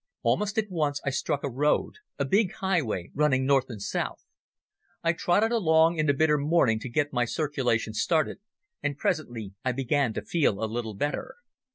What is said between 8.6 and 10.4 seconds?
and presently I began to